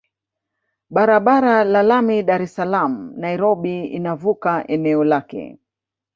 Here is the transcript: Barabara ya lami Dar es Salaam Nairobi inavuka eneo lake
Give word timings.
Barabara 0.89 1.57
ya 1.65 1.83
lami 1.83 2.23
Dar 2.23 2.41
es 2.47 2.53
Salaam 2.55 3.13
Nairobi 3.19 3.85
inavuka 3.85 4.65
eneo 4.67 5.03
lake 5.03 5.59